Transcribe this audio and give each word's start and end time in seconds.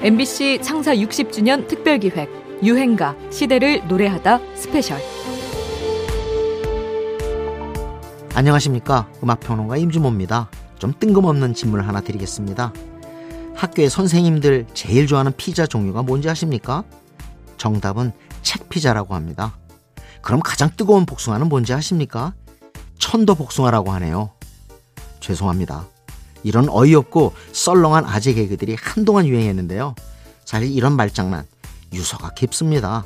MBC 0.00 0.60
창사 0.62 0.94
60주년 0.94 1.66
특별기획 1.66 2.60
유행가 2.62 3.16
시대를 3.32 3.88
노래하다 3.88 4.38
스페셜. 4.54 5.00
안녕하십니까? 8.32 9.08
음악평론가 9.24 9.76
임진모입니다. 9.76 10.50
좀 10.78 10.92
뜬금없는 10.96 11.52
질문을 11.54 11.88
하나 11.88 12.00
드리겠습니다. 12.00 12.72
학교의 13.56 13.90
선생님들 13.90 14.68
제일 14.72 15.08
좋아하는 15.08 15.32
피자 15.36 15.66
종류가 15.66 16.04
뭔지 16.04 16.30
아십니까? 16.30 16.84
정답은 17.56 18.12
책 18.42 18.68
피자라고 18.68 19.16
합니다. 19.16 19.58
그럼 20.22 20.38
가장 20.44 20.70
뜨거운 20.76 21.06
복숭아는 21.06 21.48
뭔지 21.48 21.72
아십니까? 21.74 22.34
천도 23.00 23.34
복숭아라고 23.34 23.90
하네요. 23.90 24.30
죄송합니다 25.18 25.97
이런 26.42 26.68
어이없고 26.68 27.32
썰렁한 27.52 28.04
아재 28.04 28.34
개그들이 28.34 28.76
한동안 28.80 29.26
유행했는데요. 29.26 29.94
사실 30.44 30.70
이런 30.70 30.94
말장난 30.94 31.46
유서가 31.92 32.30
깊습니다. 32.30 33.04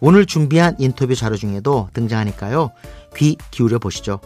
오늘 0.00 0.26
준비한 0.26 0.76
인터뷰 0.78 1.14
자료 1.14 1.36
중에도 1.36 1.88
등장하니까요. 1.92 2.70
귀 3.16 3.36
기울여 3.50 3.78
보시죠. 3.78 4.20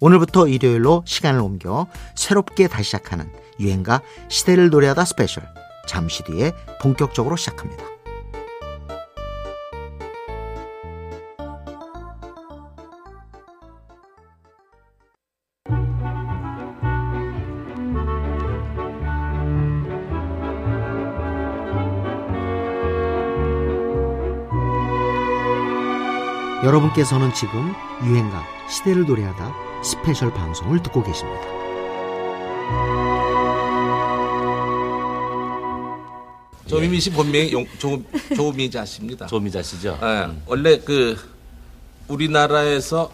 오늘부터 0.00 0.48
일요일로 0.48 1.02
시간을 1.04 1.40
옮겨 1.40 1.86
새롭게 2.14 2.68
다시 2.68 2.84
시작하는 2.84 3.30
유행가 3.58 4.00
시대를 4.28 4.70
노래하다 4.70 5.04
스페셜. 5.04 5.44
잠시 5.86 6.22
뒤에 6.24 6.52
본격적으로 6.80 7.36
시작합니다. 7.36 7.89
여러분께서는 26.70 27.34
지금 27.34 27.74
유행가 28.04 28.44
시대를 28.68 29.04
노래하다 29.04 29.82
스페셜 29.82 30.32
방송을 30.32 30.80
듣고 30.84 31.02
계십니다. 31.02 31.40
조미미 36.68 37.00
씨 37.00 37.10
본명이 37.10 37.50
용, 37.52 37.66
조, 37.78 38.00
조미자 38.36 38.84
씨입니다. 38.84 39.26
조미자 39.26 39.62
씨죠. 39.62 39.98
예, 40.00 40.06
음. 40.26 40.40
원래 40.46 40.78
그 40.78 41.18
우리나라에서 42.06 43.10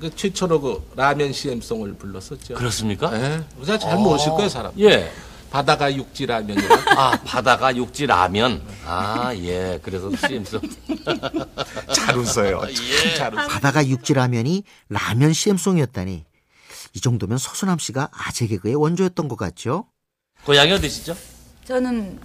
그 0.00 0.10
최초로 0.14 0.60
그 0.60 0.90
라면 0.96 1.32
CM송을 1.32 1.94
불렀었죠. 1.94 2.54
그렇습니까? 2.54 3.12
예. 3.14 3.44
제가 3.64 3.78
잘 3.78 3.96
모실 3.98 4.32
거예요, 4.32 4.48
사람. 4.48 4.72
예. 4.80 5.08
바다가 5.50 5.94
육지 5.94 6.26
라면이라. 6.26 6.76
아, 6.96 7.10
바다가 7.24 7.74
육지 7.74 8.06
라면. 8.06 8.62
아, 8.86 9.34
예. 9.36 9.78
그래서 9.82 10.10
CM송. 10.14 10.60
잘 11.94 12.16
웃어요. 12.16 12.62
예. 12.68 13.14
잘 13.16 13.32
웃어요. 13.32 13.48
바다가 13.48 13.86
육지 13.86 14.14
라면이 14.14 14.64
라면 14.88 15.32
CM송이었다니 15.32 16.24
이 16.94 17.00
정도면 17.00 17.38
서수남 17.38 17.78
씨가 17.78 18.10
아재 18.12 18.46
개그의 18.46 18.74
원조였던 18.74 19.28
것 19.28 19.36
같죠? 19.36 19.86
고향이 20.44 20.72
어디시죠? 20.72 21.16
저는 21.64 22.18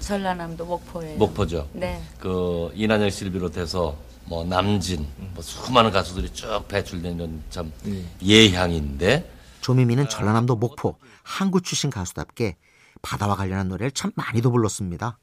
전라남도 0.00 0.64
목포예요. 0.66 1.16
목포죠. 1.18 1.68
네. 1.72 2.02
그 2.18 2.70
이난영 2.74 3.10
씨를 3.10 3.32
비롯해서 3.32 3.96
뭐 4.26 4.44
남진, 4.44 5.06
뭐 5.16 5.42
수많은 5.42 5.90
가수들이 5.90 6.30
쭉 6.30 6.66
배출된 6.68 7.42
참 7.50 7.72
예향인데 8.22 9.30
조미미는 9.64 10.10
전라남도 10.10 10.56
목포 10.56 10.98
항구 11.22 11.62
출신 11.62 11.88
가수답게 11.88 12.58
바다와 13.00 13.34
관련한 13.34 13.68
노래를 13.68 13.92
참 13.92 14.10
많이도 14.14 14.50
불렀습니다. 14.50 15.18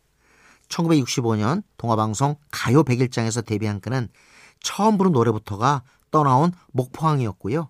1965년 0.68 1.62
동화방송 1.78 2.38
가요 2.50 2.84
100일장에서 2.84 3.46
데뷔한 3.46 3.82
그는 3.82 4.10
처음 4.60 4.98
부른 4.98 5.12
노래부터가 5.12 5.84
떠나온 6.10 6.54
목포항이었고요. 6.72 7.70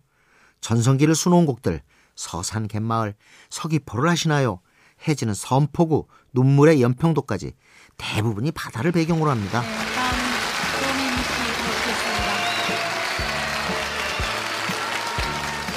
전성기를 0.62 1.14
수놓은 1.14 1.46
곡들 1.46 1.82
서산 2.16 2.70
갯마을 2.70 3.16
서귀포를 3.50 4.10
하시나요? 4.10 4.62
해지는 5.06 5.34
섬포구 5.34 6.08
눈물의 6.32 6.82
연평도까지 6.82 7.52
대부분이 7.98 8.52
바다를 8.52 8.94
배경으로 8.94 9.30
합니다. 9.30 9.62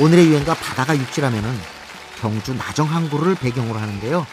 오늘의 0.00 0.26
유행가 0.26 0.54
바다가 0.54 0.96
육지라면은 0.96 1.48
경주 2.20 2.52
나정 2.54 2.88
항구를 2.88 3.36
배경으로 3.36 3.78
하는데요. 3.78 4.26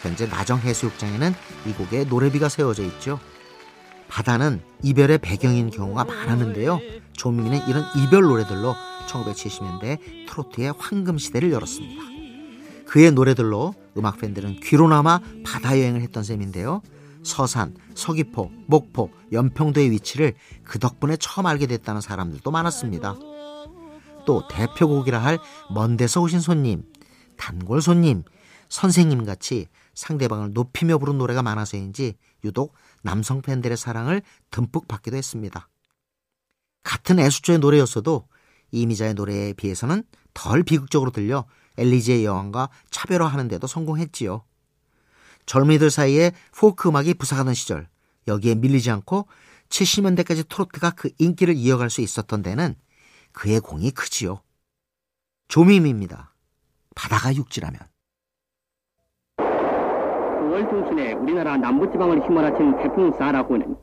현재 0.00 0.28
나정 0.28 0.60
해수욕장에는 0.60 1.34
이 1.66 1.72
곡의 1.72 2.06
노래비가 2.06 2.48
세워져 2.48 2.84
있죠. 2.84 3.18
바다는 4.06 4.60
이별의 4.84 5.18
배경인 5.18 5.70
경우가 5.70 6.04
많았는데요. 6.04 6.78
조민이는 7.14 7.66
이런 7.66 7.84
이별 7.96 8.22
노래들로 8.22 8.76
1970년대 9.08 10.28
트로트의 10.28 10.74
황금 10.78 11.18
시대를 11.18 11.50
열었습니다. 11.50 12.00
그의 12.86 13.10
노래들로 13.10 13.74
음악 13.96 14.18
팬들은 14.18 14.60
귀로나마 14.60 15.18
바다 15.44 15.76
여행을 15.78 16.00
했던 16.00 16.22
셈인데요. 16.22 16.80
서산, 17.24 17.74
서귀포, 17.94 18.52
목포, 18.66 19.10
연평도의 19.32 19.90
위치를 19.90 20.34
그 20.62 20.78
덕분에 20.78 21.16
처음 21.16 21.46
알게 21.46 21.66
됐다는 21.66 22.00
사람들도 22.00 22.48
많았습니다. 22.50 23.16
또 24.28 24.46
대표곡이라 24.46 25.24
할 25.24 25.38
먼데서 25.70 26.20
오신 26.20 26.40
손님, 26.40 26.82
단골 27.38 27.80
손님, 27.80 28.24
선생님 28.68 29.24
같이 29.24 29.68
상대방을 29.94 30.52
높이며 30.52 30.98
부른 30.98 31.16
노래가 31.16 31.42
많아서인지 31.42 32.12
유독 32.44 32.74
남성 33.00 33.40
팬들의 33.40 33.74
사랑을 33.78 34.20
듬뿍 34.50 34.86
받기도 34.86 35.16
했습니다. 35.16 35.70
같은 36.82 37.18
애수조의 37.18 37.58
노래였어도 37.60 38.28
이미자의 38.70 39.14
노래에 39.14 39.54
비해서는 39.54 40.04
덜 40.34 40.62
비극적으로 40.62 41.10
들려 41.10 41.46
엘리제의 41.78 42.26
여왕과 42.26 42.68
차별화하는데도 42.90 43.66
성공했지요. 43.66 44.44
젊은이들 45.46 45.90
사이에 45.90 46.32
포크 46.54 46.90
음악이 46.90 47.14
부상하던 47.14 47.54
시절 47.54 47.88
여기에 48.26 48.56
밀리지 48.56 48.90
않고 48.90 49.26
70년대까지 49.70 50.50
트로트가 50.50 50.90
그 50.90 51.08
인기를 51.16 51.56
이어갈 51.56 51.88
수 51.88 52.02
있었던 52.02 52.42
데는 52.42 52.76
그의 53.38 53.60
공이 53.60 53.92
크지요. 53.92 54.40
조미미입니다. 55.46 56.34
바다가 56.96 57.32
육지라면. 57.32 57.78
9월 59.38 60.68
중순에 60.68 61.12
우리나라 61.12 61.56
남부지방을 61.56 62.26
휘몰아친 62.26 62.78
태풍 62.78 63.12
사라고는 63.12 63.76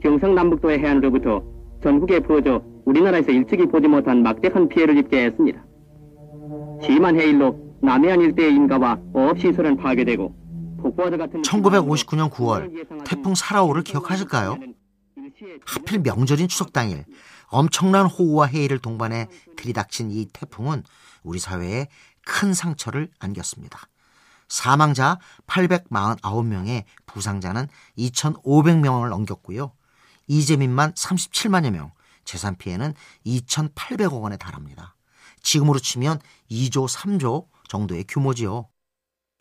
경상남북도의 0.00 0.78
해안으로부터 0.78 1.42
전국에 1.82 2.20
부어져 2.20 2.62
우리나라에서 2.84 3.32
일찍이 3.32 3.66
보지 3.66 3.88
못한 3.88 4.22
막대한 4.22 4.68
피해를 4.68 4.96
입게 4.98 5.24
했습니다. 5.24 5.64
심한 6.80 7.18
해일로 7.18 7.58
남해안 7.82 8.20
일대의 8.20 8.54
인가와 8.54 9.00
어업시설은 9.12 9.76
파괴되고 9.76 10.32
폭포와도 10.82 11.18
같은 11.18 11.42
1959년 11.42 12.30
9월 12.30 13.04
태풍 13.04 13.34
사라오를 13.34 13.82
기억하실까요? 13.82 14.56
하필 15.66 16.00
명절인 16.00 16.48
추석 16.48 16.72
당일 16.72 17.04
엄청난 17.48 18.06
호우와 18.06 18.46
해일을 18.46 18.78
동반해 18.78 19.28
들이닥친 19.56 20.10
이 20.10 20.26
태풍은 20.32 20.82
우리 21.22 21.38
사회에 21.38 21.88
큰 22.24 22.54
상처를 22.54 23.10
안겼습니다. 23.18 23.78
사망자 24.48 25.18
849명에 25.46 26.84
부상자는 27.06 27.68
2,500명을 27.98 29.08
넘겼고요. 29.08 29.72
이재민만 30.26 30.92
37만여 30.94 31.70
명, 31.70 31.92
재산 32.24 32.56
피해는 32.56 32.94
2,800억 33.26 34.20
원에 34.20 34.36
달합니다. 34.36 34.96
지금으로 35.42 35.78
치면 35.78 36.20
2조, 36.50 36.88
3조 36.88 37.48
정도의 37.68 38.04
규모지요. 38.08 38.68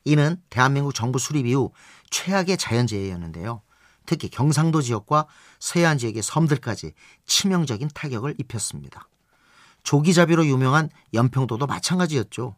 이는 0.06 0.42
대한민국 0.50 0.94
정부 0.94 1.20
수립 1.20 1.46
이후 1.46 1.72
최악의 2.10 2.58
자연재해였는데요. 2.58 3.62
특히 4.06 4.30
경상도 4.30 4.82
지역과 4.82 5.28
서해안 5.60 5.98
지역의 5.98 6.24
섬들까지 6.24 6.94
치명적인 7.26 7.90
타격을 7.94 8.36
입혔습니다. 8.40 9.08
조기자비로 9.84 10.46
유명한 10.48 10.90
연평도도 11.14 11.68
마찬가지였죠. 11.68 12.56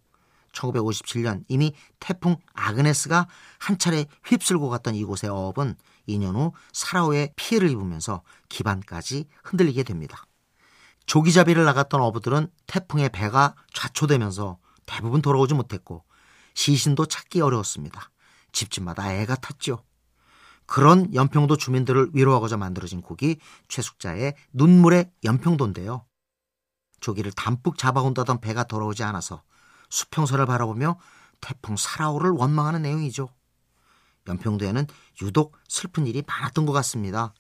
1957년 0.54 1.44
이미 1.50 1.74
태풍 2.00 2.38
아그네스가 2.54 3.28
한 3.60 3.78
차례 3.78 4.06
휩쓸고 4.24 4.70
갔던 4.70 4.96
이곳의 4.96 5.30
어업은 5.30 5.76
2년 6.08 6.36
후 6.36 6.54
사라오에 6.72 7.34
피해를 7.36 7.70
입으면서 7.70 8.22
기반까지 8.50 9.26
흔들리게 9.44 9.84
됩니다. 9.84 10.26
조기자비를 11.06 11.66
나갔던 11.66 12.02
어부들은 12.02 12.48
태풍의 12.68 13.10
배가 13.10 13.56
좌초되면서 13.74 14.58
대부분 14.86 15.22
돌아오지 15.22 15.54
못했고 15.54 16.04
시신도 16.54 17.08
찾기 17.08 17.42
어려웠습니다. 17.42 18.10
집집마다 18.52 19.14
애가 19.14 19.36
탔죠. 19.36 19.84
그런 20.66 21.14
연평도 21.14 21.58
주민들을 21.58 22.12
위로하고자 22.14 22.58
만들어진 22.58 23.02
곡이 23.02 23.38
최숙자의 23.68 24.36
눈물의 24.54 25.12
연평도인데요. 25.24 26.06
조기를 27.00 27.32
담뿍 27.34 27.78
잡아온다던 27.78 28.42
배가 28.42 28.64
돌아오지 28.64 29.04
않아서 29.04 29.44
수평선을 29.90 30.46
바라보며 30.46 31.00
태풍 31.42 31.76
사라오를 31.76 32.32
원망하는 32.32 32.82
내용이죠. 32.82 33.30
연평도에는 34.28 34.88
유독 35.22 35.58
슬픈 35.68 36.08
일이 36.08 36.24
많았던 36.26 36.66
것 36.66 36.74
같습니다. 36.74 37.34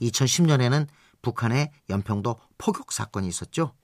2010년에는 0.00 0.86
북한의 1.22 1.72
연평도 1.90 2.40
포격 2.58 2.92
사건이 2.92 3.26
있었죠. 3.26 3.74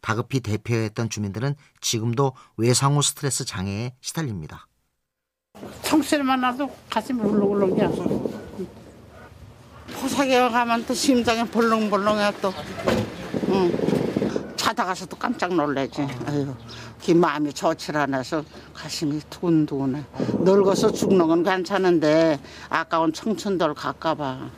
다급히 0.00 0.40
대피했던 0.40 1.10
주민들은 1.10 1.56
지금도 1.82 2.34
외상후 2.56 3.02
스트레스 3.02 3.44
장애에 3.44 3.94
시달립니다. 4.00 4.66
청소리만 5.82 6.40
나도 6.40 6.70
가슴이 6.88 7.20
울렁울렁이야. 7.20 7.90
포사기에 10.00 10.48
가면 10.48 10.86
또 10.86 10.94
심장이 10.94 11.44
벌렁벌렁해 11.48 12.32
또. 12.40 12.52
응. 13.48 14.56
자다가서도 14.56 15.16
깜짝 15.16 15.54
놀라지. 15.54 16.06
아유, 16.26 16.54
기 17.00 17.14
마음이 17.14 17.52
좋질 17.52 17.96
않아서 17.96 18.44
가슴이 18.74 19.20
두근두근해. 19.30 20.04
늙어서 20.38 20.92
죽는 20.92 21.26
건 21.26 21.42
괜찮은데 21.42 22.38
아까운 22.68 23.12
청춘들 23.12 23.74
갈까봐. 23.74 24.50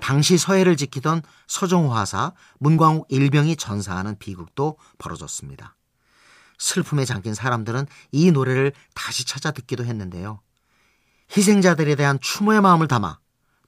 당시 0.00 0.36
서해를 0.36 0.76
지키던 0.76 1.22
서종 1.46 1.94
화사 1.94 2.32
문광욱 2.58 3.06
일병이 3.08 3.56
전사하는 3.56 4.18
비극도 4.18 4.76
벌어졌습니다. 4.98 5.74
슬픔에 6.58 7.04
잠긴 7.04 7.34
사람들은 7.34 7.86
이 8.12 8.30
노래를 8.30 8.72
다시 8.94 9.26
찾아 9.26 9.50
듣기도 9.50 9.84
했는데요. 9.84 10.40
희생자들에 11.36 11.94
대한 11.94 12.18
추모의 12.20 12.60
마음을 12.60 12.88
담아 12.88 13.18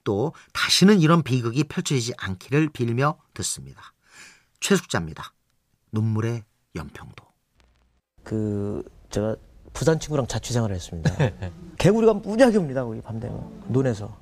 또 0.04 0.32
다시는 0.52 1.00
이런 1.00 1.22
비극이 1.22 1.64
펼쳐지지 1.64 2.14
않기를 2.16 2.68
빌며 2.70 3.18
듣습니다. 3.34 3.82
최숙자입니다. 4.60 5.32
눈물의 5.92 6.44
연평도. 6.74 7.24
그 8.22 8.82
제가 9.10 9.36
부산 9.72 9.98
친구랑 10.00 10.26
자취 10.26 10.52
생활을 10.52 10.74
했습니다. 10.76 11.14
개구리가 11.78 12.14
무지하게 12.14 12.58
옵니다. 12.58 12.84
거기 12.84 13.00
밤 13.00 13.20
되면 13.20 13.62
논에서. 13.68 14.16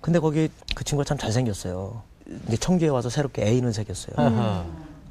근데 0.00 0.18
거기 0.18 0.48
그 0.74 0.84
친구가 0.84 1.04
참 1.04 1.18
잘생겼어요. 1.18 2.02
이제 2.46 2.56
청주에 2.56 2.88
와서 2.88 3.08
새롭게 3.08 3.42
애인을 3.42 3.72
새겼어요. 3.72 4.14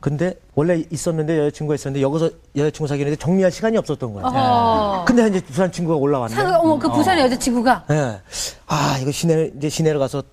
근데 0.08 0.34
원래 0.56 0.86
있었는데 0.90 1.38
여자친구가 1.38 1.76
있었는데 1.76 2.02
여기서 2.02 2.30
여자친구 2.56 2.88
사귀는데 2.88 3.18
정리할 3.18 3.52
시간이 3.52 3.78
없었던 3.78 4.14
거예요. 4.14 4.26
어. 4.34 5.04
근데 5.06 5.28
이제 5.28 5.42
부산 5.42 5.70
친구가 5.70 5.98
올라왔네. 5.98 6.34
상, 6.34 6.62
어머, 6.62 6.80
그 6.80 6.90
부산의 6.90 7.26
여자친구가. 7.26 7.84
예. 7.92 8.22
아 8.68 8.98
이거 9.02 9.12
시내 9.12 9.52
이제 9.58 9.68
시내로 9.68 10.00
가서 10.00 10.24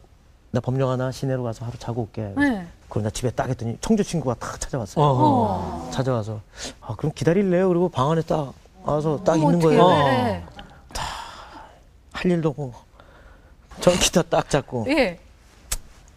나 0.53 0.61
법령 0.61 0.89
하나 0.91 1.11
시내로 1.11 1.43
가서 1.43 1.65
하루 1.65 1.77
자고 1.77 2.03
올게. 2.03 2.33
네. 2.37 2.65
그럼 2.89 3.03
나 3.03 3.11
집에 3.11 3.33
딱 3.33 3.49
했더니 3.49 3.77
청주 3.81 4.05
친구가 4.05 4.37
딱 4.39 4.61
찾아왔어요. 4.61 5.05
어. 5.05 5.91
찾아와서 5.93 6.41
아 6.81 6.95
그럼 6.97 7.11
기다릴래요? 7.13 7.67
그리고 7.67 7.89
방 7.89 8.13
안에 8.13 8.23
딱 8.23 8.53
와서 8.85 9.25
딱 9.25 9.35
있는. 9.35 9.59
거예요. 9.59 9.89
네. 9.89 10.45
할 12.13 12.31
일도 12.31 12.51
없고 12.51 12.73
전 13.81 13.93
기타 13.95 14.23
딱 14.23 14.49
잡고 14.49 14.87
예. 14.91 15.19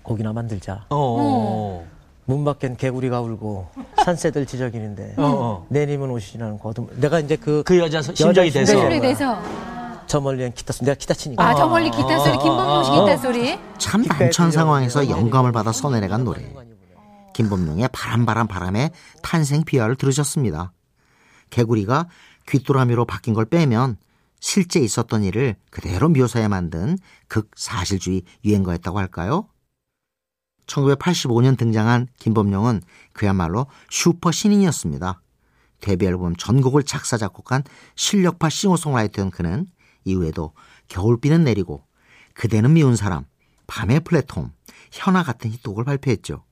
곡이나 0.04 0.31
만들자. 0.31 0.86
어. 0.92 1.96
문 2.27 2.44
밖엔 2.45 2.75
개구리가 2.77 3.21
울고 3.21 3.69
산새들 4.06 4.45
지저귀는데 4.45 5.15
어. 5.18 5.65
내님은 5.69 6.09
오시지 6.12 6.38
않은 6.38 6.59
거둠. 6.59 6.88
내가 7.00 7.19
이제 7.19 7.35
그 7.38 7.63
그 7.65 7.77
여자 7.79 8.01
심정이 8.01 8.51
돼서. 8.51 8.65
심정이 8.74 8.81
소리 8.81 9.00
내서. 9.00 9.41
저 10.07 10.21
멀리엔 10.21 10.53
기타 10.53 10.71
소 10.74 10.85
내가 10.85 10.95
기타 10.95 11.13
치니까 11.13 11.44
아, 11.45 11.53
저 11.56 11.68
멀리 11.68 11.89
기타 11.89 12.18
소리, 12.19 12.38
김범용 12.38 12.83
씨 12.83 12.91
기타 12.91 13.18
소리. 13.18 13.59
참 13.77 14.03
난처한 14.03 14.51
상황에서 14.51 15.09
영감을 15.09 15.51
받아 15.51 15.71
써내려간 15.71 16.24
노래. 16.24 16.53
김범룡의 17.33 17.89
바람바람 17.91 18.47
바람의 18.47 18.91
탄생 19.21 19.63
비화를 19.63 19.95
들으셨습니다. 19.95 20.71
개구리가 21.50 22.07
귀뚜라미로 22.47 23.06
바뀐 23.06 23.33
걸 23.33 23.45
빼면 23.45 23.97
실제 24.39 24.80
있었던 24.80 25.23
일을 25.23 25.56
그대로 25.71 26.09
묘사해 26.09 26.47
만든 26.47 26.97
극사실주의 27.27 28.23
유행가였다고 28.45 28.97
할까요? 29.00 29.47
1985년 30.68 31.58
등장한 31.58 32.08
김범룡은 32.19 32.81
그야말로 33.14 33.68
슈퍼 33.90 34.31
신인이었습니다. 34.31 35.22
데뷔 35.81 36.06
앨범 36.06 36.36
전곡을 36.36 36.84
작사 36.84 37.18
작곡한 37.18 37.64
실력파 37.96 38.50
싱어송라이터인 38.50 39.31
그는 39.31 39.68
이후에도 40.06 40.54
겨울비는 40.88 41.44
내리고 41.44 41.84
그대는 42.34 42.74
미운 42.74 42.96
사람, 42.96 43.25
밤의 43.68 44.02
플랫폼, 44.02 44.52
현아 44.92 45.24
같은 45.24 45.52
히트곡을 45.52 45.84
발표했죠. 45.84 46.44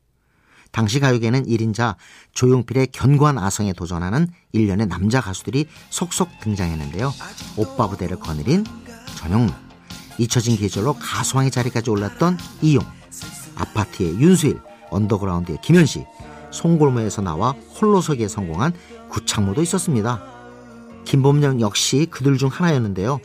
당시 0.71 0.99
가요계는 0.99 1.45
1인자 1.45 1.95
조용필의 2.33 2.87
견고한 2.87 3.37
아성에 3.37 3.71
도전하는 3.71 4.27
일련의 4.51 4.87
남자 4.87 5.21
가수들이 5.21 5.67
속속 5.89 6.39
등장했는데요. 6.41 7.13
오빠 7.55 7.87
부대를 7.87 8.19
거느린 8.19 8.65
전영록, 9.15 9.55
잊혀진 10.19 10.57
계절로 10.57 10.93
가수왕의 10.93 11.51
자리까지 11.51 11.89
올랐던 11.89 12.37
이용, 12.61 12.83
아파트의 13.55 14.19
윤수일, 14.19 14.59
언더그라운드의 14.89 15.59
김현식, 15.61 16.05
송골매에서 16.51 17.21
나와 17.21 17.51
홀로서기에 17.51 18.27
성공한 18.27 18.73
구창모도 19.09 19.61
있었습니다. 19.61 20.23
김범령 21.05 21.61
역시 21.61 22.07
그들 22.09 22.37
중 22.37 22.49
하나였는데요. 22.49 23.19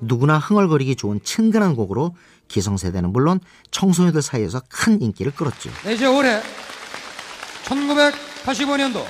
누구나 0.00 0.38
흥얼거리기 0.38 0.96
좋은 0.96 1.20
친근한 1.22 1.76
곡으로 1.76 2.14
기성세대는 2.48 3.12
물론 3.12 3.40
청소년들 3.70 4.20
사이에서 4.20 4.60
큰 4.68 5.00
인기를 5.00 5.32
끌었죠. 5.32 5.70
네, 5.84 5.94
이제 5.94 6.06
올해 6.06 6.42
1985년도 7.64 9.04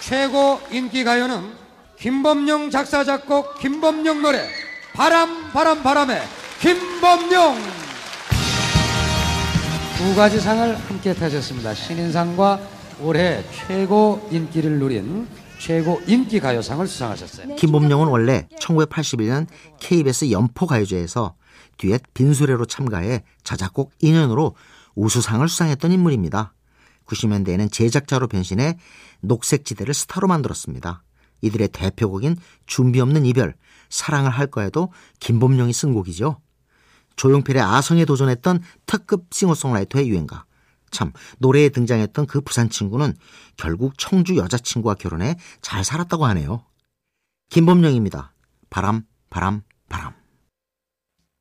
최고 0.00 0.60
인기 0.70 1.04
가요는 1.04 1.52
김범용 1.98 2.70
작사 2.70 3.04
작곡 3.04 3.58
김범용 3.58 4.20
노래 4.20 4.46
바람 4.92 5.50
바람 5.52 5.82
바람의 5.82 6.20
김범용 6.60 7.83
두 9.96 10.14
가지 10.16 10.40
상을 10.40 10.76
함께 10.76 11.14
타셨습니다. 11.14 11.72
신인상과 11.72 12.60
올해 13.00 13.44
최고 13.50 14.28
인기를 14.30 14.78
누린 14.78 15.28
최고 15.58 16.02
인기 16.06 16.40
가요상을 16.40 16.84
수상하셨어요. 16.86 17.54
김범룡은 17.54 18.08
원래 18.08 18.48
1981년 18.60 19.46
KBS 19.78 20.32
연포 20.32 20.66
가요제에서 20.66 21.36
듀엣 21.78 22.02
빈수레로 22.12 22.66
참가해 22.66 23.22
자작곡 23.44 23.92
인연으로 24.00 24.56
우수상을 24.96 25.48
수상했던 25.48 25.92
인물입니다. 25.92 26.54
90년대에는 27.06 27.70
제작자로 27.70 28.26
변신해 28.26 28.76
녹색지대를 29.20 29.94
스타로 29.94 30.26
만들었습니다. 30.26 31.04
이들의 31.40 31.68
대표곡인 31.68 32.36
준비 32.66 33.00
없는 33.00 33.26
이별, 33.26 33.54
사랑을 33.90 34.30
할 34.30 34.48
거에도 34.48 34.92
김범룡이 35.20 35.72
쓴 35.72 35.94
곡이죠. 35.94 36.40
조용필의 37.16 37.62
아성에 37.62 38.04
도전했던 38.04 38.62
특급 38.86 39.26
싱어송라이터의 39.30 40.08
유행가. 40.08 40.44
참 40.90 41.12
노래에 41.38 41.68
등장했던 41.70 42.26
그 42.26 42.40
부산 42.40 42.70
친구는 42.70 43.14
결국 43.56 43.98
청주 43.98 44.36
여자친구와 44.36 44.94
결혼해 44.94 45.36
잘 45.60 45.84
살았다고 45.84 46.24
하네요. 46.26 46.64
김범룡입니다. 47.50 48.32
바람, 48.70 49.02
바람, 49.28 49.62
바람. 49.88 50.12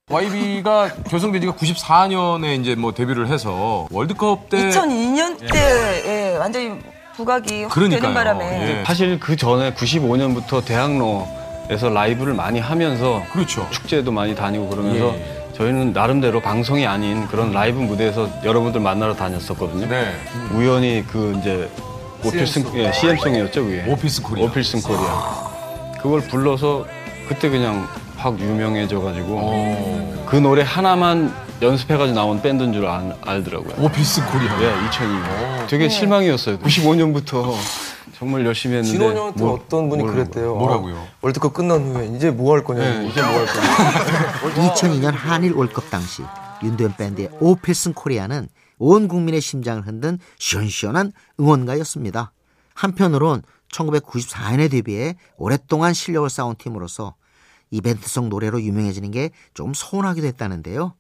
YB가 0.10 0.94
결성된 1.06 1.42
지가 1.42 1.54
94년에 1.54 2.60
이제 2.60 2.76
뭐 2.76 2.94
데뷔를 2.94 3.30
해서 3.30 3.88
월드컵 3.90 4.50
때 4.50 4.70
2002년 4.70 5.40
때 5.40 6.04
예, 6.06 6.38
완전히 6.38 6.80
부각이 7.16 7.64
확 7.64 7.74
되는 7.74 7.90
그러니까요. 7.90 8.14
바람에 8.14 8.80
예. 8.80 8.84
사실 8.86 9.20
그 9.20 9.36
전에 9.38 9.74
95년부터 9.74 10.64
대학로에서 10.66 11.90
라이브를 11.90 12.34
많이 12.34 12.60
하면서 12.60 13.24
그렇죠. 13.32 13.68
축제도 13.72 14.12
많이 14.12 14.36
다니고 14.36 14.68
그러면서 14.70 15.16
예, 15.16 15.43
저희는 15.56 15.94
나름대로 15.94 16.42
방송이 16.42 16.86
아닌 16.88 17.28
그런 17.28 17.52
라이브 17.52 17.80
무대에서 17.80 18.28
여러분들 18.44 18.82
만나러 18.82 19.14
다녔었거든요. 19.16 19.88
네. 19.88 20.12
우연히 20.54 21.04
그 21.08 21.38
이제 21.40 21.70
오 22.26 22.30
필승 22.30 22.64
CM 22.64 22.72
송. 22.72 22.80
예, 22.80 22.92
CM송이었죠, 22.92 23.64
그게. 23.66 23.84
오 23.88 23.92
필승 23.92 24.22
코리아. 24.24 24.46
오 24.46 24.50
필승 24.50 24.82
코리아. 24.82 25.52
그걸 26.02 26.22
불러서 26.22 26.86
그때 27.28 27.50
그냥 27.50 27.88
확 28.18 28.40
유명해져 28.40 29.00
가지고 29.02 30.26
그 30.26 30.38
노래 30.38 30.64
하나만 30.64 31.34
연습해 31.62 31.98
가지고 31.98 32.16
나온 32.16 32.42
밴드인 32.42 32.74
줄 32.74 32.86
알, 32.86 33.16
알더라고요. 33.22 33.86
오 33.86 33.90
필승 33.90 34.26
코리아. 34.32 34.58
네, 34.60 34.74
2002년. 34.90 35.68
되게 35.68 35.88
실망이었어요. 35.88 36.60
95년부터 36.60 37.54
정말 38.18 38.46
열심히 38.46 38.76
했는데 38.78 38.98
진원 38.98 39.16
형한테 39.18 39.44
뭘- 39.44 39.60
어떤 39.60 39.90
분이 39.90 40.04
뭘- 40.04 40.14
그랬대요. 40.14 40.56
뭐라고요? 40.56 40.98
아, 40.98 41.08
월드컵 41.22 41.54
끝난 41.54 41.82
후에 41.84 42.08
이제 42.16 42.32
뭐 42.32 42.54
할 42.56 42.64
거냐고. 42.64 42.86
네, 43.00 43.08
이제 43.08 43.22
뭐 43.22 43.32
할 43.40 43.46
거냐고. 43.46 44.74
2002년 44.74 45.12
한일 45.16 45.54
월드컵 45.54 45.90
당시 45.90 46.22
윤도현 46.64 46.96
밴드의 46.98 47.30
오필슨 47.40 47.94
코리아는 47.94 48.50
온 48.80 49.08
국민의 49.08 49.40
심장을 49.40 49.86
흔든 49.86 50.20
시원시원한 50.40 51.14
응원가였습니다. 51.40 52.34
한편으론 52.74 53.44
1994년에 53.72 54.70
데뷔해 54.70 55.16
오랫동안 55.38 55.94
실력을 55.94 56.30
쌓은 56.30 56.56
팀으로서 56.58 57.16
이벤트성 57.72 58.30
노래로 58.30 58.62
유명해지는 58.62 59.12
게 59.12 59.30
좀 59.54 59.74
서운하기도 59.74 60.28
했다는데요. 60.28 60.94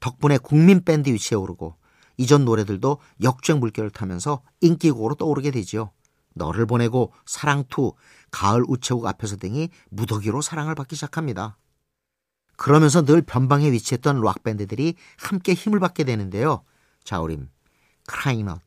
덕분에 0.00 0.38
국민 0.38 0.84
밴드 0.84 1.10
위치에 1.10 1.36
오르고 1.36 1.76
이전 2.16 2.44
노래들도 2.44 2.98
역주행 3.22 3.60
물결을 3.60 3.90
타면서 3.90 4.42
인기곡으로 4.60 5.16
떠오르게 5.16 5.50
되지요. 5.50 5.90
너를 6.34 6.66
보내고 6.66 7.12
사랑투, 7.24 7.94
가을 8.30 8.64
우체국 8.68 9.06
앞에서 9.06 9.36
등이 9.36 9.70
무더기로 9.90 10.42
사랑을 10.42 10.74
받기 10.74 10.94
시작합니다. 10.94 11.56
그러면서 12.56 13.04
늘 13.04 13.22
변방에 13.22 13.70
위치했던 13.70 14.20
락 14.20 14.42
밴드들이 14.42 14.94
함께 15.18 15.54
힘을 15.54 15.78
받게 15.78 16.04
되는데요. 16.04 16.62
자우림, 17.04 17.48
크라잉넛, 18.06 18.60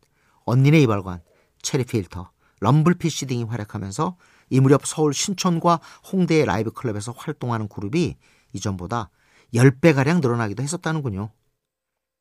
언니네 0.46 0.82
이발관, 0.82 1.22
체리필터, 1.62 2.32
럼블피쉬 2.60 3.26
등이 3.28 3.44
활약하면서 3.44 4.18
이 4.50 4.60
무렵 4.60 4.86
서울 4.86 5.14
신촌과 5.14 5.80
홍대의 6.12 6.46
라이브 6.46 6.72
클럽에서 6.72 7.14
활동하는 7.16 7.68
그룹이 7.68 8.18
이전보다 8.54 9.10
10배가량 9.53 10.22
늘어나기도 10.22 10.63
했었다는군요. 10.63 11.29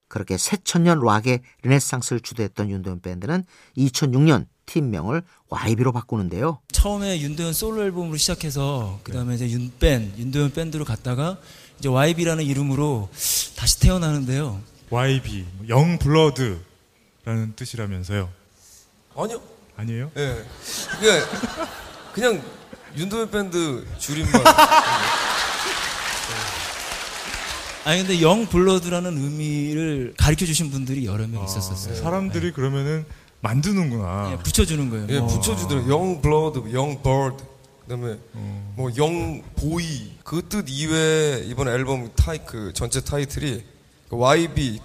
그렇게 0.09 0.39
새천년 0.39 1.01
락의 1.01 1.41
르네상스를 1.63 2.21
주도했던 2.21 2.71
윤도현 2.71 3.01
밴드는 3.01 3.45
2006년 3.77 4.47
팀명을 4.67 5.23
YB로 5.49 5.93
바꾸는데요. 5.93 6.61
처음에 6.73 7.21
윤도현 7.21 7.53
솔로 7.53 7.83
앨범으로 7.83 8.17
시작해서 8.17 9.01
그다음에 9.05 9.35
이제 9.35 9.49
윤밴, 9.51 10.15
윤도현 10.19 10.53
밴드로 10.53 10.85
갔다가 10.85 11.39
이제 11.79 11.89
YB라는 11.89 12.45
이름으로 12.45 13.09
다시 13.57 13.81
태어나는데요. 13.81 14.61
YB, 14.91 15.47
영 15.69 15.99
블러드라는 15.99 17.55
뜻이라면서요. 17.57 18.31
아니요. 19.15 19.43
아니에요? 19.77 20.11
예. 20.17 20.45
그게 20.93 21.21
그냥 22.15 22.43
윤도현 22.97 23.31
밴드 23.31 23.87
줄임말. 23.99 24.33
아니 27.89 28.01
근데 28.01 28.21
Young 28.21 28.45
Blood라는 28.45 29.17
의미를 29.17 30.13
가르쳐 30.19 30.45
주신 30.45 30.71
분들이 30.71 31.07
여러 31.07 31.27
명 31.27 31.43
있었었어요. 31.43 31.95
사람들이 31.95 32.53
그러면은 32.53 33.07
만드는구나. 33.41 34.33
예, 34.33 34.37
붙여주는 34.43 34.91
거예요. 34.91 35.07
예, 35.09 35.17
어. 35.17 35.27
붙여주더라고요. 35.27 35.91
Young 35.91 36.21
Blood, 36.21 36.71
Young 36.75 37.03
Bird. 37.03 37.43
그다음에 37.85 38.19
뭐 38.77 38.91
영 38.99 39.43
보이 39.57 40.13
그 40.23 40.43
뜻 40.47 40.67
이외에 40.69 41.45
이번 41.47 41.69
앨범 41.69 42.11
타이 42.15 42.41
그 42.45 42.73
전체 42.75 43.01
타이틀이 43.01 43.65
그 44.11 44.17
YB 44.19 44.81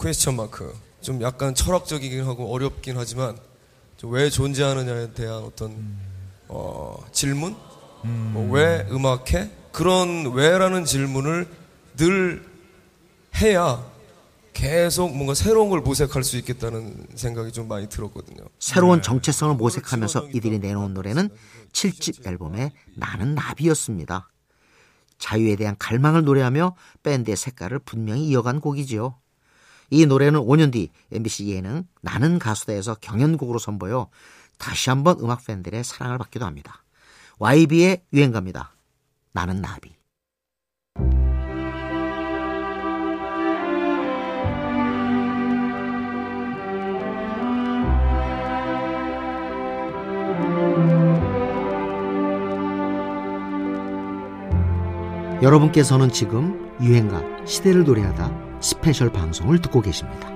퀘스천 0.00 0.34
마크 0.34 0.74
좀 1.00 1.22
약간 1.22 1.54
철학적이긴 1.54 2.24
하고 2.24 2.52
어렵긴 2.52 2.96
하지만 2.96 3.36
좀왜 3.98 4.30
존재하느냐에 4.30 5.12
대한 5.12 5.44
어떤 5.44 5.76
어, 6.48 6.96
질문 7.12 7.54
뭐 8.02 8.50
왜 8.52 8.84
음악해 8.90 9.48
그런 9.70 10.32
왜라는 10.34 10.84
질문을 10.84 11.46
늘 11.96 12.44
해야 13.40 13.92
계속 14.52 15.14
뭔가 15.14 15.34
새로운 15.34 15.70
걸 15.70 15.80
모색할 15.80 16.22
수 16.22 16.36
있겠다는 16.36 17.06
생각이 17.14 17.52
좀 17.52 17.68
많이 17.68 17.88
들었거든요. 17.88 18.44
새로운 18.58 19.02
정체성을 19.02 19.56
모색하면서 19.56 20.28
이들이 20.34 20.58
내놓은 20.58 20.94
노래는 20.94 21.30
7집 21.72 22.26
앨범의 22.26 22.72
나는 22.94 23.34
나비였습니다. 23.34 24.28
자유에 25.18 25.56
대한 25.56 25.76
갈망을 25.78 26.24
노래하며 26.24 26.76
밴드의 27.02 27.36
색깔을 27.36 27.78
분명히 27.80 28.26
이어간 28.28 28.60
곡이지요. 28.60 29.16
이 29.90 30.06
노래는 30.06 30.40
5년 30.40 30.72
뒤 30.72 30.90
MBC 31.12 31.50
예능 31.50 31.84
나는 32.00 32.38
가수다에서 32.38 32.96
경연곡으로 32.96 33.58
선보여 33.58 34.08
다시 34.58 34.90
한번 34.90 35.18
음악 35.20 35.44
팬들의 35.44 35.84
사랑을 35.84 36.18
받기도 36.18 36.44
합니다. 36.44 36.84
YB의 37.38 38.04
유행가입니다. 38.12 38.74
나는 39.32 39.60
나비. 39.60 40.01
여러분께서는 55.42 56.10
지금 56.10 56.70
유행가 56.80 57.20
시대를 57.44 57.82
노래하다 57.82 58.60
스페셜 58.60 59.10
방송을 59.10 59.60
듣고 59.60 59.80
계십니다. 59.80 60.30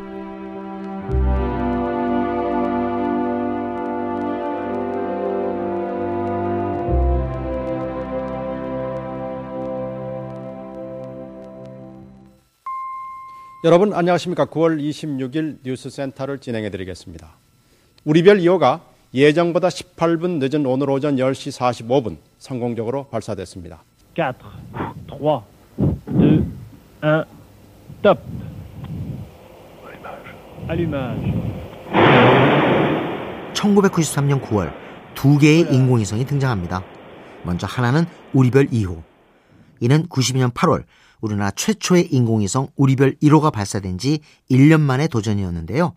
여러분 13.62 13.92
안녕하십니까. 13.94 14.46
9월 14.46 14.80
26일 14.80 15.58
뉴스센터를 15.62 16.40
진행해 16.40 16.70
드리겠습니다. 16.70 17.36
우리별 18.04 18.38
2호가 18.38 18.80
예정보다 19.14 19.68
18분 19.68 20.40
늦은 20.40 20.66
오늘 20.66 20.90
오전 20.90 21.14
10시 21.14 21.56
45분 21.86 22.16
성공적으로 22.38 23.06
발사됐습니다. 23.08 23.84
4, 24.16 24.32
3, 25.11 25.42
2, 26.08 26.44
1, 27.02 27.25
top. 28.02 28.18
Allumage. 30.70 31.35
1993년 33.52 34.40
9월 34.40 34.73
두 35.14 35.37
개의 35.37 35.70
인공위성이 35.70 36.25
등장합니다. 36.25 36.82
먼저 37.44 37.66
하나는 37.66 38.06
우리별 38.32 38.68
2호. 38.68 39.02
이는 39.80 40.06
92년 40.06 40.50
8월 40.54 40.85
우리나라 41.20 41.50
최초의 41.50 42.06
인공위성 42.11 42.68
우리별 42.75 43.16
1호가 43.16 43.52
발사된 43.52 43.99
지 43.99 44.20
1년 44.50 44.80
만의 44.80 45.08
도전이었는데요. 45.08 45.94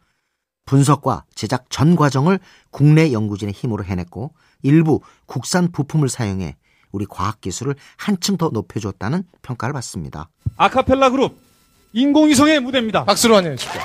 분석과 0.66 1.24
제작 1.36 1.70
전 1.70 1.96
과정을 1.96 2.40
국내 2.70 3.14
연구진의 3.14 3.54
힘으로 3.54 3.86
해냈고 3.86 4.34
일부 4.62 5.00
국산 5.26 5.72
부품을 5.72 6.10
사용해 6.10 6.58
우리 6.92 7.06
과학기술을 7.06 7.76
한층 7.98 8.38
더 8.38 8.50
높여줬다는 8.50 9.24
평가를 9.42 9.74
받습니다. 9.74 10.30
아카펠라 10.58 11.10
그룹 11.12 11.38
인공위성의 11.94 12.60
무대입니다. 12.62 13.06
박수로 13.06 13.36
환영해 13.36 13.56
주십시오. 13.56 13.82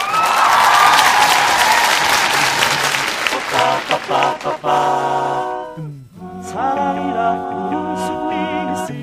사랑이라 6.43 7.33
무슨 7.35 8.07
소리 8.07 8.35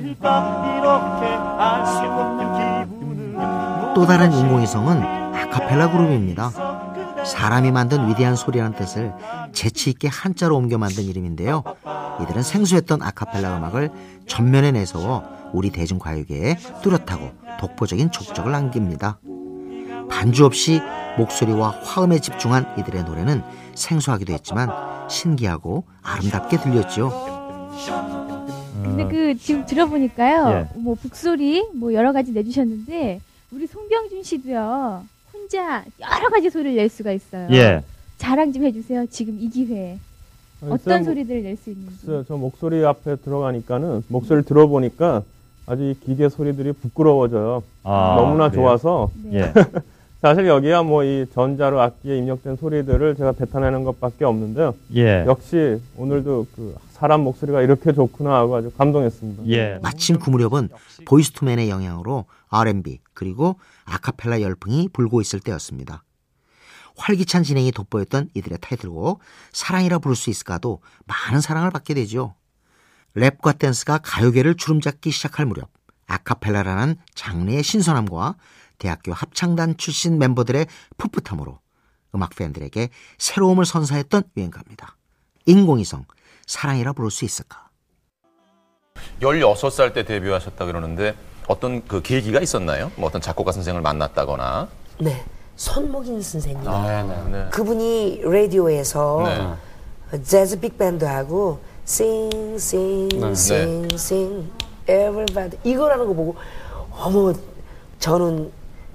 있을까 0.03 0.25
이렇게 0.77 1.25
알수 1.60 1.98
없는 2.00 2.86
기분은 2.88 3.93
또 3.93 4.05
다른 4.05 4.31
인공위성은 4.31 5.36
아카펠라 5.36 5.91
그룹입니다. 5.91 6.81
사람이 7.25 7.72
만든 7.72 8.08
위대한 8.10 8.36
소리라는 8.36 8.75
뜻을 8.78 9.13
재치 9.54 9.90
있게 9.90 10.08
한자로 10.08 10.56
옮겨 10.56 10.78
만든 10.78 11.04
이름인데요. 11.04 11.63
이들은 12.22 12.44
생소했던 12.44 13.01
아카펠라 13.01 13.58
음악을 13.58 13.90
전면에 14.28 14.72
내세워 14.72 15.24
우리 15.54 15.70
대중가요계에 15.70 16.58
뚜렷하고 16.82 17.32
독보적인 17.60 18.12
족적을 18.12 18.51
남깁니다. 18.51 19.20
반주 20.10 20.46
없이 20.46 20.82
목소리와 21.18 21.70
화음에 21.84 22.20
집중한 22.20 22.66
이들의 22.78 23.04
노래는 23.04 23.44
생소하기도 23.75 24.34
했지만 24.34 24.70
신기하고 25.10 25.86
아름답게 26.04 26.58
들렸죠. 26.58 27.12
근데 28.84 29.08
그 29.08 29.38
지금 29.38 29.66
들어보니까요. 29.66 30.51
예. 30.51 30.80
뭐 30.80 30.96
북소리 30.96 31.70
뭐 31.75 31.94
여러 31.94 32.12
가지 32.13 32.32
내주셨는데 32.32 33.22
우리 33.51 33.68
송병준 33.68 34.24
씨도요. 34.24 35.06
혼자 35.51 35.84
여러 36.00 36.29
가지 36.29 36.50
소리를 36.50 36.75
낼 36.75 36.88
수가 36.88 37.12
있어요. 37.12 37.48
예. 37.51 37.84
자랑 38.17 38.53
좀 38.53 38.63
해주세요. 38.63 39.05
지금 39.08 39.38
이 39.39 39.50
기회에 39.50 39.98
아, 40.62 40.67
어떤 40.70 40.79
쌤, 41.00 41.03
소리들을 41.03 41.43
낼 41.43 41.58
수 41.58 41.72
있는지. 41.72 41.98
글쎄요, 42.05 42.24
저 42.27 42.38
목소리 42.38 42.86
앞에 42.86 43.17
들어가니까는 43.17 44.03
목소리를 44.08 44.43
들어보니까 44.43 45.24
아주 45.65 45.84
이 45.84 45.96
기계 46.05 46.29
소리들이 46.29 46.72
부끄러워져요. 46.74 47.63
아, 47.84 48.15
너무나 48.17 48.50
그래요? 48.50 48.63
좋아서. 48.65 49.12
네. 49.24 49.51
사실 50.22 50.46
여기야 50.48 50.84
뭐 50.84 51.04
이 51.04 51.25
전자로 51.34 51.82
악기에 51.82 52.18
입력된 52.20 52.58
소리들을 52.58 53.16
제가 53.16 53.32
뱉어내는 53.32 53.84
것밖에 53.84 54.24
없는데요. 54.24 54.75
예. 54.96 55.25
역시 55.25 55.82
오늘도 55.98 56.48
그 56.56 56.75
사람 56.92 57.22
목소리가 57.22 57.63
이렇게 57.63 57.92
좋구나 57.92 58.36
하고 58.36 58.56
아주 58.56 58.72
감동했습니다. 58.78 59.48
예. 59.48 59.80
마침 59.82 60.20
그 60.20 60.30
무렵은 60.30 60.70
보이스투맨의 61.06 61.70
영향으로 61.70 62.25
R&B 62.50 63.00
그리고 63.13 63.56
아카펠라 63.86 64.42
열풍이 64.42 64.90
불고 64.94 65.22
있을 65.22 65.40
때였습니다. 65.40 66.04
활기찬 66.98 67.42
진행이 67.42 67.72
돋보였던 67.72 68.30
이들의 68.36 68.60
타이틀곡 68.62 69.20
사랑이라 69.54 70.00
부를 70.00 70.16
수 70.16 70.30
있을까도 70.30 70.82
많은 71.08 71.42
사랑을 71.42 71.72
받게 71.72 71.96
되죠. 71.96 72.36
랩과 73.16 73.58
댄스가 73.58 74.00
가요계를 74.04 74.56
주름잡기 74.56 75.10
시작할 75.10 75.48
무렵 75.48 75.70
아카펠라라는 76.08 76.98
장르의 77.16 77.63
신선함과 77.63 78.36
대학교 78.82 79.14
합창단 79.14 79.78
출신 79.78 80.18
멤버들의 80.18 80.66
풋풋함으로 80.98 81.60
음악 82.16 82.36
팬들에게 82.36 82.90
새로움을 83.20 83.64
선사했던 83.64 84.24
유행가입니다. 84.36 84.98
인공위성 85.46 86.06
사랑이라 86.48 86.94
부를 86.94 87.12
수 87.12 87.24
있을까? 87.24 87.70
16살 89.22 89.94
때 89.94 90.04
데뷔하셨다 90.04 90.66
그러는데 90.66 91.16
어떤 91.48 91.86
그 91.88 92.02
계기가 92.02 92.40
있었나요? 92.40 92.92
뭐 92.96 93.08
어떤 93.08 93.22
작곡가 93.22 93.52
선생을 93.52 93.82
만났다거나. 93.82 94.68
네. 95.00 95.24
손목인 95.56 96.20
선생님. 96.22 96.68
아, 96.68 97.04
네, 97.04 97.30
네. 97.30 97.50
그분이 97.52 98.22
라디오에서 98.24 99.58
네. 100.12 100.24
재즈 100.24 100.60
빅밴드하고 100.60 101.60
sing 101.86 102.56
sing 102.56 103.16
네. 103.16 103.28
sing 103.32 103.94
sing 103.94 104.52
everybody 104.90 105.60
이거라는 105.64 106.08
거 106.08 106.14
보고 106.14 106.36
어머 106.90 107.32
저는 108.00 108.52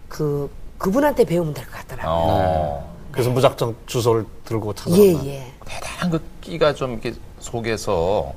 그 0.09 0.51
그분한테 0.79 1.25
배우면 1.25 1.55
될 1.55 1.65
것 1.67 1.73
같더라고요. 1.73 2.13
어. 2.15 2.97
그래서 3.11 3.31
무작정 3.31 3.75
주소를 3.87 4.27
들고 4.45 4.75
찾아갔나? 4.75 5.05
예, 5.25 5.27
예. 5.27 5.53
대단한 5.65 6.11
그 6.11 6.23
끼가 6.43 6.75
좀 6.75 6.93
이렇게 6.93 7.15
속에서 7.41 8.33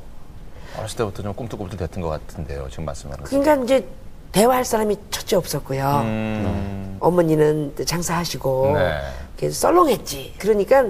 어렸을 0.77 0.97
때부터 0.97 1.21
좀 1.23 1.33
꿈틀꿈틀 1.33 1.77
됐던 1.77 2.01
것 2.01 2.09
같은데요. 2.09 2.67
지금 2.69 2.85
말씀하는. 2.85 3.23
그러니까 3.25 3.55
이제 3.63 3.85
대화할 4.31 4.63
사람이 4.63 4.95
첫째 5.11 5.35
없었고요. 5.35 6.01
음. 6.05 6.97
어머니는 7.01 7.73
장사하시고 7.85 8.71
네. 8.75 8.99
이렇게 9.37 9.51
썰렁했지. 9.53 10.35
그러니까 10.37 10.85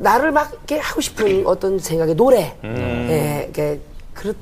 나를 0.00 0.32
막 0.32 0.50
이렇게 0.52 0.78
하고 0.78 1.00
싶은 1.00 1.46
어떤 1.46 1.78
생각에 1.78 2.14
노래, 2.14 2.56
음. 2.64 3.06
예, 3.10 3.42
이렇게 3.44 3.80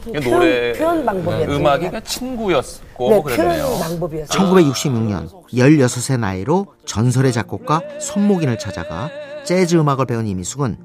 이게 0.08 0.20
표현, 0.20 0.38
노래 0.38 0.72
표현 0.72 1.04
방법이었던 1.04 1.50
음악이 1.50 1.84
것 1.84 1.90
그냥 1.90 2.04
친구였고 2.04 3.10
네, 3.10 3.22
그랬네요. 3.22 3.64
표현 3.64 3.80
방법이었어요. 3.80 4.48
1966년 4.48 5.46
16의 5.48 6.18
나이로 6.18 6.66
전설의 6.84 7.32
작곡가 7.32 7.80
손목인을 8.00 8.58
찾아가 8.58 9.10
재즈 9.44 9.76
음악을 9.76 10.06
배운 10.06 10.26
이미숙은 10.26 10.78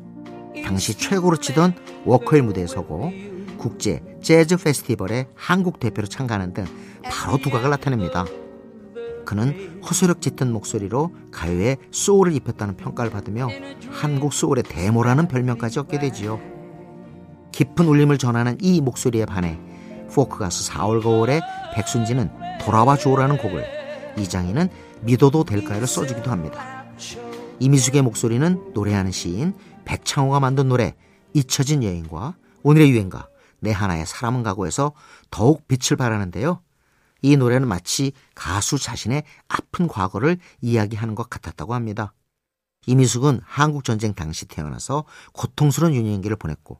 당시 0.64 0.94
최고로 0.96 1.38
치던 1.38 1.74
워커힐 2.06 2.44
무대에 2.44 2.68
서고 2.68 3.12
국제 3.58 4.02
재즈 4.22 4.58
페스티벌에 4.58 5.28
한국 5.36 5.80
대표로 5.80 6.08
참가하는 6.08 6.54
등 6.54 6.66
바로 7.04 7.38
두각을 7.38 7.70
나타냅니다. 7.70 8.26
그는 9.26 9.80
호소력 9.84 10.22
짙은 10.22 10.52
목소리로 10.52 11.12
가요에 11.32 11.78
소울을 11.92 12.34
입혔다는 12.34 12.76
평가를 12.76 13.12
받으며 13.12 13.50
한국 13.90 14.34
소울의 14.34 14.64
대모라는 14.64 15.28
별명까지 15.28 15.80
얻게 15.80 16.00
되지요. 16.00 16.40
깊은 17.52 17.86
울림을 17.86 18.18
전하는 18.18 18.58
이 18.62 18.82
목소리에 18.82 19.26
반해 19.26 19.60
포크 20.14 20.40
가수 20.40 20.70
4월과 20.72 21.02
5월의 21.02 21.42
백순진은 21.74 22.30
돌아와 22.62 22.98
주오라는 22.98 23.38
곡을 23.38 23.66
이장희는 24.18 24.70
믿어도 25.02 25.44
될까요를 25.44 25.88
써주기도 25.88 26.32
합니다. 26.32 26.86
이미숙의 27.60 28.02
목소리는 28.02 28.72
노래하는 28.74 29.12
시인 29.12 29.54
백창호가 29.86 30.40
만든 30.40 30.68
노래 30.68 30.96
잊혀진 31.34 31.84
여인과 31.84 32.36
오늘의 32.64 32.92
유행가 32.92 33.28
내 33.60 33.72
하나의 33.72 34.06
사람은 34.06 34.44
가고에서 34.44 34.94
더욱 35.30 35.68
빛을 35.68 35.96
발하는데요. 35.98 36.62
이 37.22 37.38
노래는 37.38 37.68
마치 37.68 38.14
가수 38.34 38.80
자신의 38.80 39.24
아픈 39.48 39.88
과거를 39.88 40.38
이야기하는 40.62 41.14
것 41.16 41.30
같았다고 41.30 41.74
합니다. 41.74 42.14
이미숙은 42.88 43.42
한국전쟁 43.44 44.14
당시 44.14 44.48
태어나서 44.48 45.06
고통스러운 45.34 45.94
유년기를 45.94 46.36
보냈고 46.38 46.80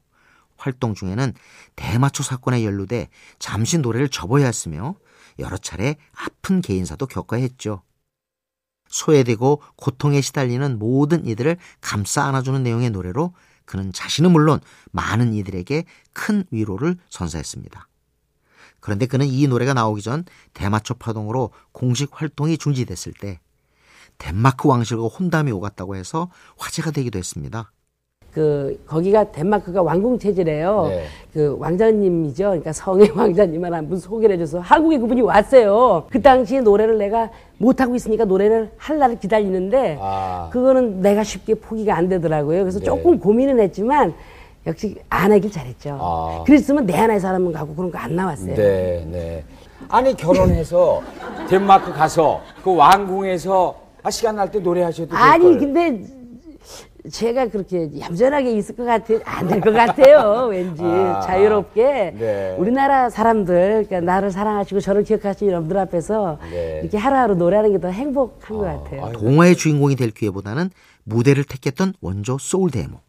활동 0.62 0.94
중에는 0.94 1.34
대마초 1.76 2.24
사건에 2.24 2.64
연루돼 2.64 3.10
잠시 3.40 3.78
노래를 3.78 4.10
접어야 4.10 4.46
했으며 4.46 4.96
여러 5.40 5.58
차례 5.58 5.96
아픈 6.14 6.62
개인사도 6.62 7.08
겪어야 7.08 7.42
했죠. 7.42 7.84
소외되고 8.88 9.62
고통에 9.76 10.22
시달리는 10.22 10.78
모든 10.78 11.26
이들을 11.26 11.58
감싸 11.80 12.26
안아주는 12.26 12.62
내용의 12.62 12.92
노래로 12.92 13.34
그는 13.66 13.94
자신은 13.94 14.32
물론 14.32 14.60
많은 14.92 15.34
이들에게 15.34 15.86
큰 16.14 16.44
위로를 16.52 16.98
선사했습니다. 17.10 17.88
그런데 18.82 19.06
그는 19.06 19.28
이 19.28 19.48
노래가 19.48 19.74
나오기 19.74 20.02
전 20.02 20.26
대마초 20.54 20.96
파동으로 20.96 21.52
공식 21.72 22.10
활동이 22.14 22.58
중지됐을 22.58 23.14
때 23.14 23.40
덴마크 24.18 24.68
왕실과 24.68 25.08
혼담이 25.08 25.52
오갔다고 25.52 25.96
해서 25.96 26.30
화제가 26.58 26.92
되기도 26.92 27.18
했습니다. 27.18 27.72
그 28.34 28.80
거기가 28.88 29.32
덴마크가 29.32 29.82
왕궁 29.82 30.18
체제래요. 30.20 30.86
네. 30.90 31.04
그 31.34 31.58
왕자님이죠. 31.60 32.44
그러니까 32.46 32.72
성의 32.72 33.10
왕자님을 33.16 33.74
한분 33.74 33.98
소개를 34.00 34.36
해줘서 34.36 34.60
한국에 34.60 34.98
그분이 35.00 35.22
왔어요. 35.22 36.06
그 36.10 36.22
당시에 36.22 36.62
노래를 36.62 36.98
내가 36.98 37.30
못 37.58 37.82
하고 37.82 37.96
있으니까 37.96 38.24
노래를 38.26 38.72
할 38.78 38.98
날을 39.00 39.20
기다리는데 39.20 39.98
아. 40.02 40.50
그거는 40.52 41.02
내가 41.02 41.24
쉽게 41.24 41.56
포기가 41.56 41.96
안 41.96 42.08
되더라고요. 42.08 42.62
그래서 42.62 42.80
네. 42.80 42.86
조금 42.86 43.20
고민은 43.20 43.60
했지만 43.60 44.14
역시 44.66 44.96
안 45.10 45.32
하길 45.32 45.52
잘했죠. 45.52 45.98
아. 46.00 46.44
그랬으면 46.46 46.86
내 46.86 46.96
하나의 46.96 47.20
사람은 47.20 47.52
가고 47.52 47.76
그런 47.76 47.92
거 47.92 47.98
안 47.98 48.16
나왔어요. 48.16 48.56
네, 48.56 49.06
네. 49.12 49.44
아니 49.90 50.16
결혼해서 50.16 51.02
덴마크 51.50 51.92
가서 51.92 52.42
그 52.64 52.74
왕궁에서 52.76 53.76
아 54.04 54.10
시간 54.10 54.36
날 54.38 54.50
때 54.52 54.60
노래하셔도 54.60 55.10
될 55.10 55.18
아니 55.20 55.44
걸. 55.44 55.58
근데 55.60 56.21
제가 57.10 57.48
그렇게 57.48 57.90
얌전하게 58.00 58.52
있을 58.58 58.76
것 58.76 58.86
같아 58.86 59.14
안 59.26 59.48
될 59.48 59.60
것 59.62 59.72
같아요 59.72 60.48
왠지 60.54 60.84
아, 60.84 61.20
자유롭게 61.22 62.12
네. 62.18 62.56
우리나라 62.60 63.10
사람들 63.10 63.86
그러니까 63.88 64.02
나를 64.02 64.30
사랑하시고 64.32 64.82
저를 64.82 65.04
기억하시는 65.04 65.52
여러분들 65.52 65.78
앞에서 65.78 66.38
네. 66.52 66.80
이렇게 66.82 66.98
하루하루 66.98 67.36
노래하는 67.36 67.72
게 67.72 67.80
더 67.80 67.90
행복한 67.90 68.58
것 68.58 68.64
같아요. 68.64 69.12
동화의 69.14 69.56
주인공이 69.56 69.96
될 69.96 70.12
기회보다는 70.12 70.70
무대를 71.04 71.44
택했던 71.46 71.94
원조 72.02 72.38
소울 72.38 72.70
데모. 72.70 73.00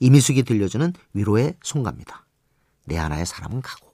이미숙이 0.00 0.42
들려주는 0.42 0.92
위로의 1.14 1.54
송가입니다. 1.62 2.24
내 2.86 2.96
하나의 2.96 3.24
사람은 3.26 3.60
가고. 3.62 3.91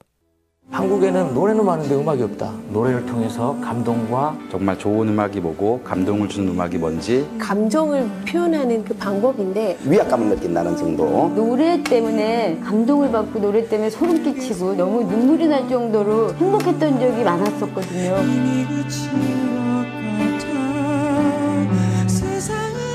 한국에는 0.70 1.32
노래는 1.32 1.64
많은데 1.64 1.94
음악이 1.94 2.22
없다. 2.22 2.52
노래를 2.70 3.06
통해서 3.06 3.56
감동과 3.62 4.36
정말 4.50 4.78
좋은 4.78 5.08
음악이 5.08 5.40
뭐고 5.40 5.80
감동을 5.82 6.28
주는 6.28 6.50
음악이 6.50 6.76
뭔지 6.76 7.26
감정을 7.38 8.06
표현하는 8.28 8.84
그 8.84 8.94
방법인데 8.94 9.78
위압감을 9.82 10.28
느낀다는 10.36 10.76
정도. 10.76 11.32
노래 11.34 11.82
때문에 11.82 12.60
감동을 12.62 13.10
받고 13.10 13.40
노래 13.40 13.66
때문에 13.66 13.88
소름 13.88 14.22
끼치고 14.22 14.74
너무 14.74 15.04
눈물이 15.04 15.48
날 15.48 15.66
정도로 15.68 16.34
행복했던 16.34 17.00
적이 17.00 17.24
많았었거든요. 17.24 18.16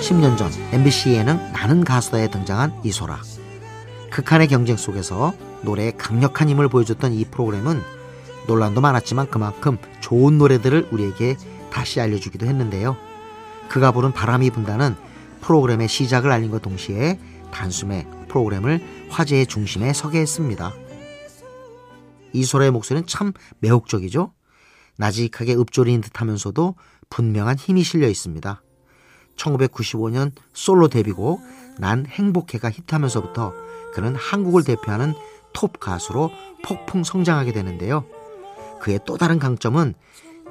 10년 0.02 0.38
전 0.38 0.52
MBC 0.74 1.14
예능 1.14 1.40
나는 1.54 1.84
가수다에 1.84 2.28
등장한 2.30 2.72
이소라. 2.84 3.18
극한의 4.12 4.48
경쟁 4.48 4.78
속에서 4.78 5.34
노래의 5.63 5.97
강력한 5.97 6.49
힘을 6.49 6.67
보여줬던 6.67 7.13
이 7.13 7.26
프로그램은 7.26 7.82
논란도 8.47 8.82
많았지만 8.82 9.30
그만큼 9.30 9.78
좋은 10.02 10.38
노래들을 10.38 10.89
우리에게 10.91 11.38
다시 11.71 11.99
알려주기도 12.02 12.45
했는데요. 12.45 12.97
그가 13.69 13.91
부른 13.91 14.12
바람이 14.12 14.52
분다는 14.52 14.95
프로그램의 15.41 15.88
시작을 15.88 16.32
알린 16.32 16.52
것 16.52 16.62
동시에 16.62 17.19
단숨에 17.52 18.08
프로그램을 18.30 19.08
화제의 19.10 19.47
중심에 19.47 19.93
서게 19.93 20.19
했습니다. 20.19 20.73
이소라의 22.34 22.71
목소리는 22.71 23.08
참 23.08 23.32
매혹적이죠? 23.60 24.34
나직하게 24.97 25.56
읊조리는 25.56 26.02
듯 26.02 26.21
하면서도 26.21 26.76
분명한 27.10 27.58
힘이 27.58 27.84
실려 27.84 28.08
있습니다. 28.08 28.62
1995년 29.36 30.32
솔로 30.54 30.88
데뷔곡 30.88 31.41
난 31.80 32.06
행복해가 32.06 32.69
히트하면서부터 32.69 33.54
그는 33.93 34.15
한국을 34.15 34.63
대표하는 34.63 35.13
톱 35.54 35.80
가수로 35.80 36.32
폭풍 36.63 37.04
성장하게 37.04 37.52
되는데요. 37.52 38.06
그의 38.82 39.00
또 39.06 39.18
다른 39.18 39.39
강점은 39.39 39.94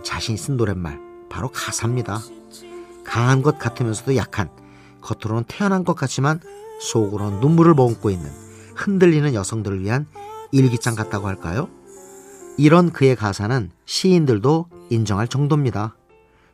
자신이 0.02 0.38
쓴 0.38 0.56
노랫말, 0.56 1.00
바로 1.28 1.50
가사입니다. 1.50 2.20
강한 3.04 3.42
것 3.42 3.58
같으면서도 3.58 4.16
약한, 4.16 4.48
겉으로는 5.00 5.44
태어난 5.48 5.84
것 5.84 5.94
같지만 5.94 6.40
속으로는 6.80 7.40
눈물을 7.40 7.74
머금고 7.74 8.10
있는 8.10 8.30
흔들리는 8.74 9.34
여성들을 9.34 9.82
위한 9.82 10.06
일기장 10.50 10.94
같다고 10.94 11.28
할까요? 11.28 11.68
이런 12.58 12.90
그의 12.92 13.16
가사는 13.16 13.70
시인들도 13.86 14.66
인정할 14.90 15.28
정도입니다. 15.28 15.96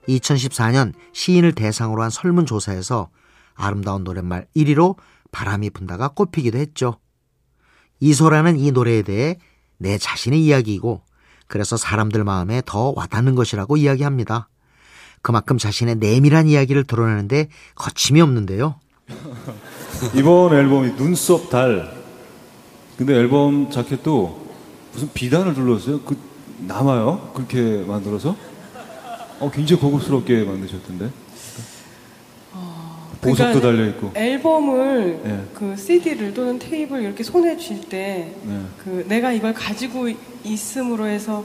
2014년 0.08 0.94
시인을 1.12 1.52
대상으로 1.52 2.02
한 2.02 2.10
설문조사에서 2.10 3.10
아름다운 3.54 4.04
노랫말 4.04 4.46
1위로 4.56 4.96
바람이 5.32 5.70
분다가 5.70 6.08
꼽히기도 6.08 6.58
했죠. 6.58 6.98
이소라는 8.00 8.58
이 8.58 8.70
노래에 8.70 9.02
대해 9.02 9.38
내 9.78 9.98
자신의 9.98 10.44
이야기이고 10.44 11.02
그래서 11.46 11.76
사람들 11.76 12.24
마음에 12.24 12.62
더 12.64 12.92
와닿는 12.94 13.34
것이라고 13.34 13.76
이야기합니다. 13.76 14.48
그만큼 15.22 15.58
자신의 15.58 15.96
내밀한 15.96 16.46
이야기를 16.46 16.84
드러내는데 16.84 17.48
거침이 17.74 18.20
없는데요. 18.20 18.76
이번 20.14 20.54
앨범이 20.54 20.96
눈썹 20.96 21.50
달. 21.50 21.96
근데 22.96 23.14
앨범 23.14 23.70
자켓도 23.70 24.48
무슨 24.92 25.10
비단을 25.12 25.54
둘렀어요. 25.54 26.00
그 26.02 26.16
남아요? 26.58 27.32
그렇게 27.34 27.84
만들어서? 27.86 28.36
어, 29.40 29.50
굉장히 29.52 29.80
고급스럽게 29.80 30.44
만드셨던데. 30.44 31.10
보석도 33.20 33.60
달려 33.60 33.86
있고. 33.88 34.12
앨범을 34.14 35.20
네. 35.24 35.44
그 35.54 35.76
CD를 35.76 36.34
또는 36.34 36.58
테이프를 36.58 37.02
이렇게 37.02 37.22
손에 37.22 37.56
쥘때 37.56 38.34
네. 38.42 38.62
그 38.84 39.04
내가 39.08 39.32
이걸 39.32 39.54
가지고 39.54 40.08
있음으로 40.44 41.06
해서 41.06 41.44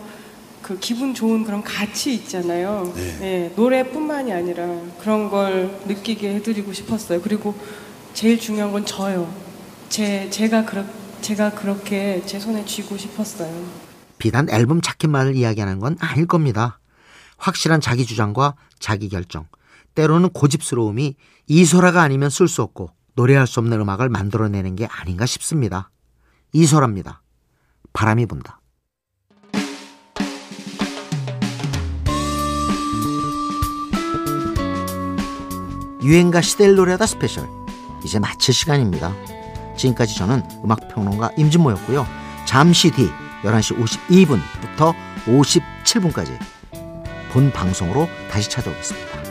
그 0.62 0.80
기분 0.80 1.14
좋은 1.14 1.44
그런 1.44 1.62
가치 1.62 2.14
있잖아요. 2.16 2.94
네, 3.20 3.52
노래뿐만이 3.56 4.32
아니라 4.32 4.66
그런 5.00 5.30
걸 5.30 5.78
느끼게 5.86 6.36
해드리고 6.36 6.72
싶었어요. 6.72 7.22
그리고 7.22 7.54
제일 8.14 8.40
중요한 8.40 8.72
건 8.72 8.86
저요. 8.86 9.32
제 9.90 10.30
제가 10.30 10.66
그렇 10.66 10.86
제가 11.22 11.52
그렇게 11.52 12.22
제 12.26 12.40
손에 12.40 12.66
쥐고 12.66 12.98
싶었어요. 12.98 13.52
비단 14.18 14.50
앨범 14.50 14.82
자켓만을 14.82 15.36
이야기하는 15.36 15.80
건 15.80 15.98
아닐 16.00 16.26
겁니다. 16.26 16.80
확실한 17.38 17.82
자기 17.82 18.06
주장과 18.06 18.56
자기 18.80 19.10
결정, 19.10 19.48
때로는 19.95 20.29
고집스러움이 20.29 21.15
이소라가 21.47 22.01
아니면 22.01 22.29
쓸 22.29 22.47
수 22.47 22.62
없고 22.62 22.89
노래할 23.15 23.47
수 23.47 23.60
없는 23.60 23.79
음악을 23.79 24.10
만들어내는 24.10 24.75
게 24.75 24.88
아닌가 24.88 25.25
싶습니다. 25.25 25.91
이소라입니다. 26.53 27.21
바람이 27.93 28.25
분다. 28.25 28.60
유행가 36.03 36.41
시대를 36.41 36.75
노래하다 36.75 37.06
스페셜 37.06 37.47
이제 38.03 38.19
마칠 38.19 38.53
시간입니다. 38.53 39.13
지금까지 39.77 40.15
저는 40.15 40.43
음악평론가 40.63 41.32
임진모였고요. 41.38 42.06
잠시 42.45 42.91
뒤 42.91 43.10
11시 43.43 43.77
52분부터 44.08 44.93
57분까지 45.25 46.38
본 47.32 47.51
방송으로 47.51 48.08
다시 48.29 48.49
찾아오겠습니다. 48.49 49.23